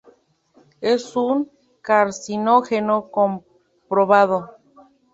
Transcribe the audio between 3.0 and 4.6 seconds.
comprobado.